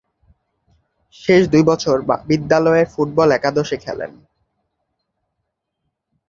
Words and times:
শেষ 1.15 1.41
দুই 1.53 1.63
বছর 1.69 1.95
বিদ্যালয়ের 2.29 2.87
ফুটবল 2.93 3.29
একাদশে 3.31 3.77
খেলেন। 3.83 4.11